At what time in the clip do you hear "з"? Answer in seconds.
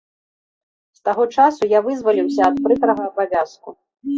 0.99-1.03